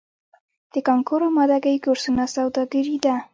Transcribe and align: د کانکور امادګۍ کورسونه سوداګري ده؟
د 0.73 0.75
کانکور 0.87 1.21
امادګۍ 1.29 1.77
کورسونه 1.85 2.23
سوداګري 2.35 2.97
ده؟ 3.05 3.15